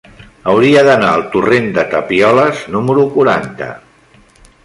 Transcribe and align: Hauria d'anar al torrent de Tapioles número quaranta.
Hauria 0.51 0.79
d'anar 0.87 1.09
al 1.17 1.25
torrent 1.35 1.67
de 1.75 1.83
Tapioles 1.91 2.65
número 2.77 3.05
quaranta. 3.19 3.71